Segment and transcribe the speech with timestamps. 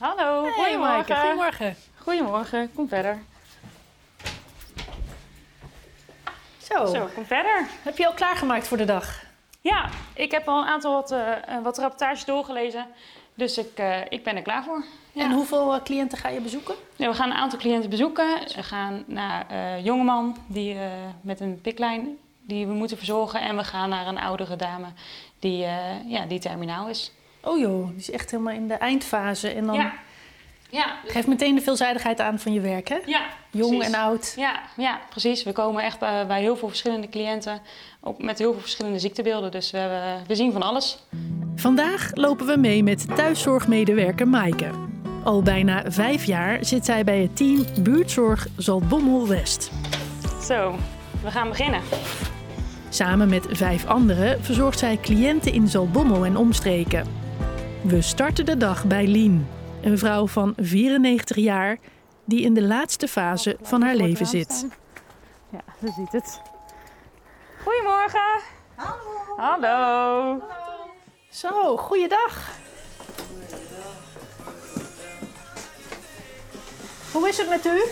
[0.00, 0.78] Hallo, Hey, goedemorgen.
[0.80, 1.76] Maaike, goedemorgen.
[1.96, 3.18] Goedemorgen, kom verder.
[6.58, 6.86] Zo.
[6.86, 7.66] Zo, kom verder.
[7.82, 9.22] heb je al klaargemaakt voor de dag?
[9.60, 12.86] Ja, ik heb al een aantal wat, eh, eh, wat rapportages doorgelezen.
[13.34, 14.84] Dus ik, eh, ik ben er klaar voor.
[15.12, 15.24] Ja.
[15.24, 16.74] En hoeveel cliënten ga je bezoeken?
[16.96, 18.38] Ja, we gaan een aantal cliënten bezoeken.
[18.54, 20.76] We gaan naar een jongeman die,
[21.20, 23.40] met een piklijn die we moeten verzorgen.
[23.40, 24.86] En we gaan naar een oudere dame
[25.38, 25.66] die,
[26.06, 27.12] ja, die terminaal is.
[27.42, 29.48] Oh joh, die is echt helemaal in de eindfase.
[29.48, 29.92] En dan Ja.
[30.72, 32.98] Ja, geeft meteen de veelzijdigheid aan van je werk, hè?
[33.06, 33.94] ja, Jong precies.
[33.94, 34.32] en oud.
[34.36, 35.42] Ja, ja, precies.
[35.42, 37.60] We komen echt bij, bij heel veel verschillende cliënten.
[38.00, 39.50] Ook met heel veel verschillende ziektebeelden.
[39.50, 40.98] Dus we, hebben, we zien van alles.
[41.56, 44.70] Vandaag lopen we mee met thuiszorgmedewerker Maaike.
[45.24, 49.70] Al bijna vijf jaar zit zij bij het team Buurtzorg Zaltbommel West.
[50.44, 50.74] Zo,
[51.22, 51.80] we gaan beginnen.
[52.88, 57.19] Samen met vijf anderen verzorgt zij cliënten in Zaltbommel en omstreken.
[57.82, 59.48] We starten de dag bij Lien,
[59.82, 61.78] een vrouw van 94 jaar
[62.24, 64.66] die in de laatste fase van haar leven zit.
[65.50, 66.40] Ja, ze ziet het.
[67.62, 68.40] Goedemorgen.
[68.74, 69.36] Hallo.
[69.36, 70.42] Hallo.
[71.30, 72.48] Zo, goeiedag.
[77.12, 77.84] Hoe is het met u?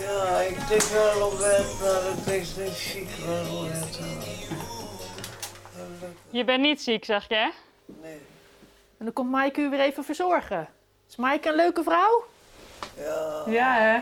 [0.00, 3.68] Ja, ik denk wel op bed, maar ik denk niet ziek wel.
[6.30, 7.34] Je bent niet ziek, zeg je?
[7.34, 7.48] hè?
[8.02, 8.18] Nee,
[8.98, 10.68] En dan komt Maaike u weer even verzorgen.
[11.08, 12.24] Is Maaike een leuke vrouw?
[12.96, 13.94] ja, Ja, hè?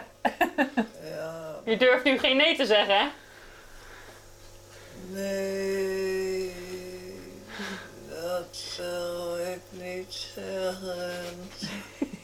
[1.09, 3.07] ja, Je durft nu geen nee te zeggen, hè?
[5.11, 6.53] nee,
[8.11, 11.27] dat zou ik niet zeggen.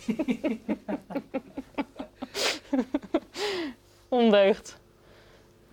[4.08, 4.77] Ondeugd.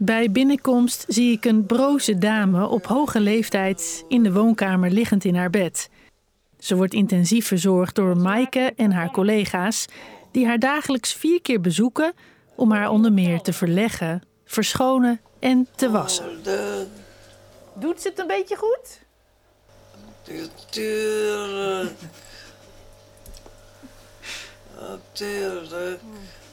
[0.04, 5.36] Bij binnenkomst zie ik een broze dame op hoge leeftijd in de woonkamer liggend in
[5.36, 5.90] haar bed.
[6.60, 9.86] Ze wordt intensief verzorgd door Maaike en haar collega's,
[10.32, 12.14] die haar dagelijks vier keer bezoeken
[12.56, 16.44] om haar onder meer te verleggen, verschonen en te wassen.
[16.44, 16.86] De
[17.74, 19.00] Doet ze het een beetje goed?
[20.62, 21.92] natuurlijk.
[24.80, 26.00] Natuurlijk.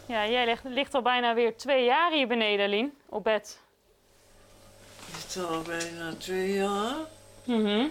[0.09, 2.93] Ja, jij ligt, ligt al bijna weer twee jaar hier beneden, Lien.
[3.09, 3.59] Op bed.
[5.11, 6.97] Het is al bijna twee jaar.
[7.45, 7.87] Mhm.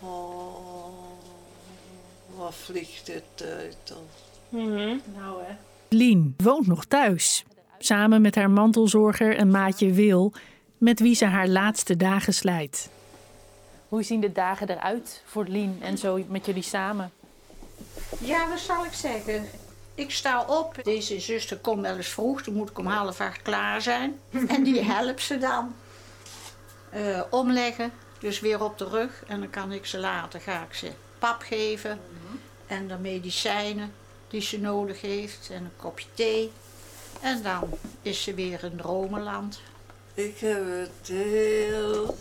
[0.00, 0.88] Oh,
[2.36, 4.06] wat vliegt dit tijd dan?
[4.48, 4.96] Mhm.
[5.14, 5.54] Nou hè.
[5.88, 7.44] Lien woont nog thuis,
[7.78, 10.32] samen met haar mantelzorger en maatje Wil,
[10.78, 12.90] met wie ze haar laatste dagen slijt.
[13.88, 17.12] Hoe zien de dagen eruit voor Lien en zo met jullie samen?
[18.20, 19.48] Ja, wat zal ik zeggen?
[19.94, 20.74] Ik sta op.
[20.82, 22.42] Deze zuster komt wel eens vroeg.
[22.42, 24.20] Dan moet ik om half acht klaar zijn.
[24.48, 25.74] En die helpt ze dan.
[26.90, 27.92] Eh, omleggen.
[28.18, 29.22] Dus weer op de rug.
[29.26, 32.00] En dan kan ik ze later, ga ik ze pap geven.
[32.66, 33.92] En de medicijnen
[34.28, 35.48] die ze nodig heeft.
[35.52, 36.52] En een kopje thee.
[37.20, 37.70] En dan
[38.02, 39.60] is ze weer in dromenland.
[40.14, 42.16] Ik heb het heel,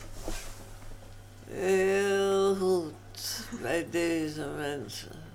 [1.47, 5.32] heel goed bij deze mensen.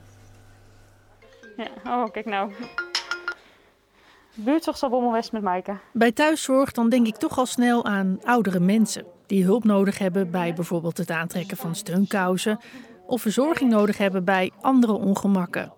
[1.58, 2.52] Ja, oh, kijk nou.
[4.34, 5.76] Buurtzorg Zalbommel West met Maaike.
[5.92, 10.30] Bij thuiszorg dan denk ik toch al snel aan oudere mensen die hulp nodig hebben
[10.30, 12.58] bij bijvoorbeeld het aantrekken van steunkousen
[13.06, 15.72] of verzorging nodig hebben bij andere ongemakken.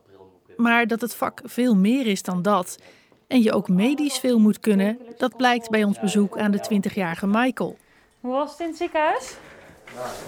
[0.56, 2.78] Maar dat het vak veel meer is dan dat
[3.26, 7.26] en je ook medisch veel moet kunnen, dat blijkt bij ons bezoek aan de 20-jarige
[7.26, 7.78] Michael.
[8.20, 9.36] Hoe was het in het ziekenhuis?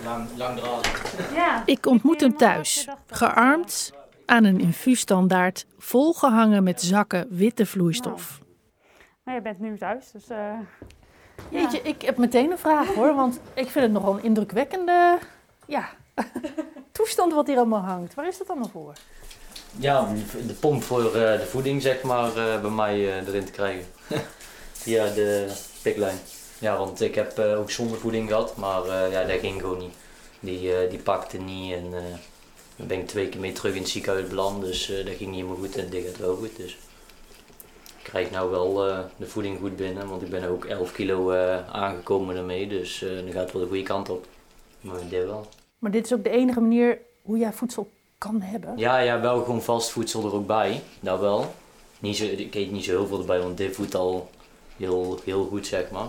[0.04, 1.34] Lang, langdradig.
[1.34, 1.62] Ja.
[1.66, 3.92] Ik ontmoet hem thuis, gearmd
[4.32, 8.40] aan een infuusstandaard volgehangen met zakken witte vloeistof.
[9.22, 10.28] Maar je bent nu thuis, dus...
[10.28, 10.58] eh,
[11.48, 15.18] Jeetje, ik heb meteen een vraag hoor, want ik vind het nogal een indrukwekkende
[15.66, 15.88] ja,
[16.92, 18.14] toestand wat hier allemaal hangt.
[18.14, 18.92] Waar is dat allemaal voor?
[19.78, 20.08] Ja,
[20.46, 23.84] de pomp voor eh, de voeding, zeg maar, eh, bij mij erin te krijgen.
[24.72, 26.16] Via de piklijn.
[26.58, 29.78] Ja, want ik heb eh, ook zonder voeding gehad, maar eh, ja, dat ging gewoon
[29.78, 29.94] niet.
[30.40, 32.00] Die, eh, die pakte niet en eh
[32.82, 35.30] dan ben ik twee keer mee terug in het ziekenhuis beland, dus eh, dat ging
[35.30, 36.56] niet helemaal goed en dit gaat wel goed.
[36.56, 36.72] Dus
[37.98, 41.30] ik krijg nou wel eh, de voeding goed binnen, want ik ben ook 11 kilo
[41.30, 44.26] eh, aangekomen ermee, dus dan gaat het wel de goede kant op.
[44.80, 45.46] Maar dit wel.
[45.78, 48.72] Maar dit is ook de enige manier hoe jij voedsel kan hebben.
[48.76, 50.82] Ja, ja, wel gewoon vast voedsel er ook bij.
[51.00, 51.54] Dat wel.
[51.98, 54.30] Niet zo, ik eet niet zo heel veel erbij, want dit voedt al
[54.76, 56.08] heel, heel goed, zeg maar.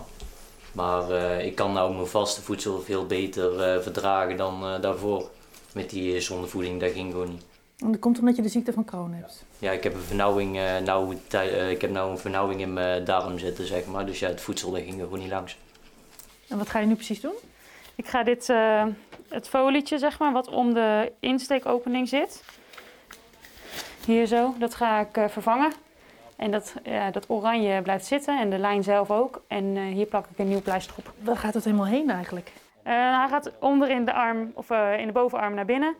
[0.71, 1.11] Maar
[1.41, 5.29] ik kan nou mijn vaste voedsel veel beter verdragen dan daarvoor.
[5.73, 7.43] Met die zondevoeding, dat ging gewoon niet.
[7.77, 9.45] En dat komt omdat je de ziekte van Crohn hebt.
[9.59, 13.03] Ja, ik heb een vernauwing, eh, nou, eh, ik heb nou een vernauwing in mijn
[13.03, 14.05] darm zitten, zeg maar.
[14.05, 15.57] Dus ja, het voedsel dat ging er gewoon niet langs.
[16.47, 17.35] En wat ga je nu precies doen?
[17.95, 18.85] Ik ga dit eh,
[19.29, 22.43] het folietje, zeg maar, wat om de insteekopening zit.
[24.05, 25.71] Hier zo, dat ga ik eh, vervangen.
[26.35, 29.41] En dat, ja, dat oranje blijft zitten en de lijn zelf ook.
[29.47, 31.13] En eh, hier plak ik een nieuw pleister op.
[31.19, 32.51] Waar gaat het helemaal heen eigenlijk?
[32.83, 35.95] Eh, hij gaat onder in de arm, of eh, in de bovenarm naar binnen.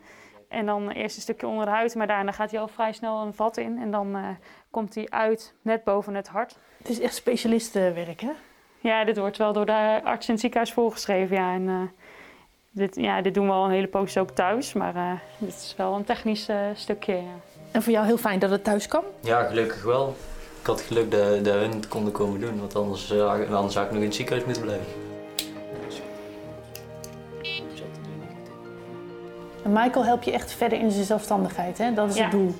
[0.54, 3.22] En dan eerst een stukje onder de huid, maar daarna gaat hij al vrij snel
[3.22, 3.78] een vat in.
[3.82, 4.24] En dan eh,
[4.70, 6.58] komt hij uit net boven het hart.
[6.78, 8.32] Het is echt specialistenwerk, hè?
[8.80, 11.36] Ja, dit wordt wel door de arts in het ziekenhuis voorgeschreven.
[11.36, 11.76] Ja, en, eh,
[12.72, 15.74] dit, ja, dit doen we al een hele poos ook thuis, maar eh, dit is
[15.78, 17.14] wel een technisch stukje.
[17.14, 17.22] Ja.
[17.72, 19.04] En voor jou heel fijn dat het thuis kan?
[19.20, 20.16] Ja, gelukkig wel.
[20.60, 23.14] Ik had geluk dat, dat hun het konden komen doen, want anders,
[23.50, 25.03] anders zou ik nog in het ziekenhuis moeten blijven.
[29.64, 31.94] En Michael helpt je echt verder in zijn zelfstandigheid, hè?
[31.94, 32.22] Dat is Ja.
[32.24, 32.56] het doel.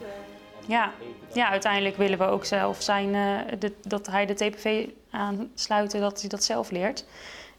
[0.68, 0.92] Ja.
[1.34, 6.20] ja, uiteindelijk willen we ook zelf zijn eh, de- dat hij de TPV aansluiten, dat
[6.20, 7.06] hij dat zelf leert.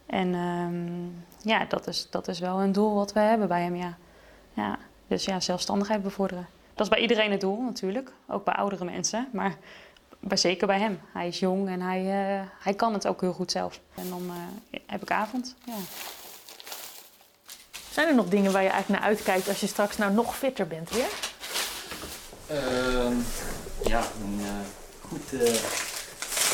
[0.07, 3.77] En ehm, ja, dat is, dat is wel een doel wat we hebben bij hem,
[3.77, 3.97] ja.
[4.53, 4.79] ja.
[5.07, 6.47] Dus ja, zelfstandigheid bevorderen.
[6.75, 9.55] Dat is bij iedereen het doel natuurlijk, ook bij oudere mensen, maar
[10.21, 11.01] bij, zeker bij hem.
[11.13, 13.81] Hij is jong en hij, eh, hij kan het ook heel goed zelf.
[13.95, 14.23] En dan
[14.71, 15.73] eh, heb ik avond, ja.
[17.95, 20.67] Zijn er nog dingen waar je eigenlijk naar uitkijkt als je straks nou nog fitter
[20.67, 21.07] bent weer?
[22.47, 23.15] Ehm,
[23.85, 24.51] ja, gewoon, eh,
[25.09, 25.55] goed, eh,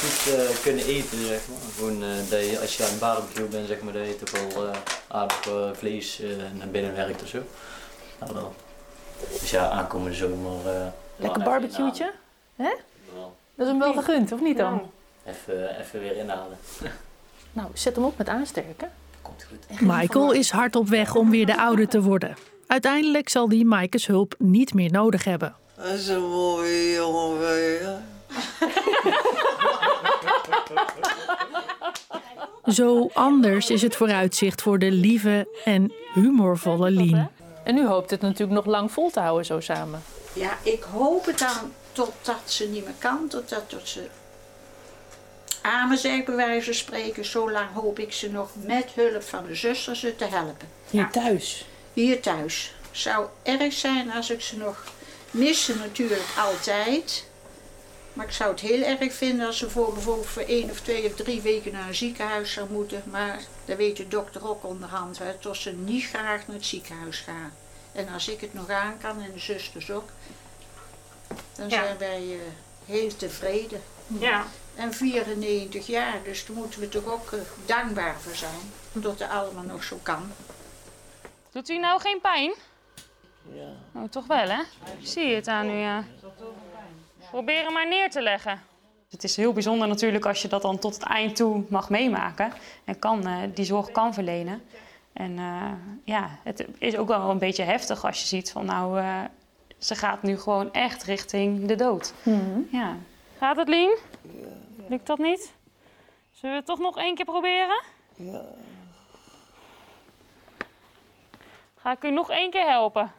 [0.00, 1.58] goed eh, kunnen eten, zeg maar.
[1.76, 4.54] Gewoon eh, dat je, als je aan het barbecue bent, zeg maar, dat je toch
[4.54, 4.76] wel eh,
[5.08, 5.48] aardig
[5.78, 7.42] vlees eh, naar binnen werkt of zo.
[8.18, 8.54] Nou, wel.
[9.40, 10.52] Dus ja, aankomende zomer.
[10.68, 11.42] eh, Lekker
[11.78, 11.94] inhalen.
[13.14, 13.36] Wel.
[13.54, 14.72] Dat is hem wel gegund, of niet dan?
[14.72, 14.86] Nou,
[15.24, 16.58] Even, even weer inhalen.
[17.52, 18.90] Nou, zet hem op met aansterken.
[19.22, 19.80] Komt goed.
[19.80, 22.36] Michael is hard op weg om weer de oude te worden.
[22.66, 25.54] Uiteindelijk zal hij Maaike's hulp niet meer nodig hebben.
[25.76, 28.04] Dat is een mooie jongen.
[32.74, 37.28] Zo anders is het vooruitzicht voor de lieve en humorvolle Lien.
[37.64, 40.02] En u hoopt het natuurlijk nog lang vol te houden zo samen.
[40.32, 44.08] Ja, ik hoop het dan totdat ze niet meer kan, totdat tot ze
[45.62, 47.24] amen zegt bij wijze van spreken.
[47.24, 50.68] Zolang hoop ik ze nog met hulp van de zusters ze te helpen.
[50.90, 51.66] Hier thuis.
[51.92, 52.74] Hier thuis.
[52.90, 54.84] Zou erg zijn als ik ze nog
[55.30, 57.28] missen natuurlijk altijd.
[58.12, 61.04] Maar ik zou het heel erg vinden als ze voor bijvoorbeeld voor één of twee
[61.04, 63.02] of drie weken naar een ziekenhuis zou moeten.
[63.10, 67.18] Maar dat weet de dokter ook onderhand, hè, dat ze niet graag naar het ziekenhuis
[67.18, 67.52] gaan.
[67.92, 70.08] En als ik het nog aan kan en de zusters ook,
[71.56, 71.82] dan Ja.
[71.84, 72.38] zijn wij eh,
[72.94, 73.82] heel tevreden.
[74.06, 74.46] ja.
[74.80, 78.60] En 94 jaar, dus daar moeten we toch ook eh, dankbaar voor zijn.
[78.92, 80.22] Dat het allemaal nog zo kan.
[81.50, 82.52] Doet u nou geen pijn?
[83.52, 84.00] Ja.
[84.00, 84.62] Oh, toch wel, hè?
[85.02, 86.04] Zie het aan u, ja.
[87.30, 88.62] Probeer hem maar neer te leggen.
[89.10, 92.52] Het is heel bijzonder natuurlijk als je dat dan tot het eind toe mag meemaken.
[92.84, 94.62] En kan, eh, die zorg kan verlenen.
[95.12, 95.72] En eh,
[96.04, 99.18] ja, het is ook wel een beetje heftig als je ziet van nou, eh,
[99.78, 102.12] ze gaat nu gewoon echt richting de dood.
[102.70, 102.96] Ja.
[103.38, 103.96] Gaat het, Lien?
[104.90, 105.54] Lukt dat niet?
[106.30, 107.82] Zullen we het toch nog één keer proberen?
[108.16, 108.42] Ja.
[111.74, 113.12] Ga ik u nog één keer helpen?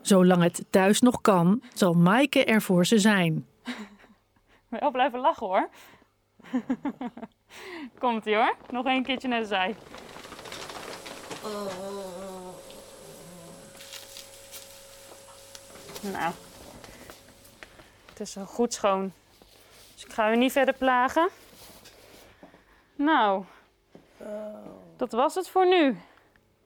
[0.00, 3.46] Zolang het thuis nog kan, zal Maaike er voor ze zijn.
[4.68, 5.68] Wel blijven lachen hoor.
[7.98, 8.56] Komt ie hoor.
[8.70, 9.76] Nog een keertje naar de zij.
[16.02, 16.32] Nou.
[18.08, 19.12] Het is al goed schoon.
[20.02, 21.28] Dus ik ga u niet verder plagen.
[22.96, 23.44] Nou.
[24.96, 25.96] Dat was het voor nu.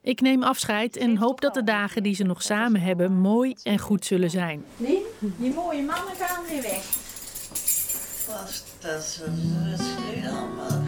[0.01, 3.79] Ik neem afscheid en hoop dat de dagen die ze nog samen hebben mooi en
[3.79, 4.65] goed zullen zijn.
[4.77, 6.83] Lien, die mooie mannen gaan weer weg.
[8.27, 10.83] Vast dat ze het helemaal.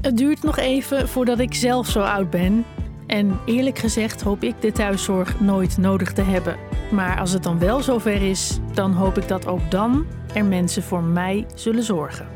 [0.00, 2.64] Het duurt nog even voordat ik zelf zo oud ben.
[3.06, 6.75] En eerlijk gezegd hoop ik de thuiszorg nooit nodig te hebben.
[6.90, 10.82] Maar als het dan wel zover is, dan hoop ik dat ook dan er mensen
[10.82, 12.35] voor mij zullen zorgen.